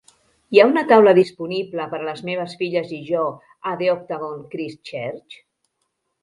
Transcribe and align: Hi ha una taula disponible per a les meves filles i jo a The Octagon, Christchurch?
Hi 0.53 0.59
ha 0.61 0.63
una 0.69 0.83
taula 0.91 1.11
disponible 1.17 1.85
per 1.91 1.99
a 2.01 2.07
les 2.07 2.23
meves 2.29 2.55
filles 2.63 2.95
i 2.97 3.03
jo 3.11 3.27
a 3.73 3.75
The 3.83 3.91
Octagon, 3.97 4.41
Christchurch? 4.57 5.39